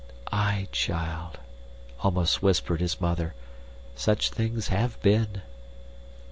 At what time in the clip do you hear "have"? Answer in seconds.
4.69-4.99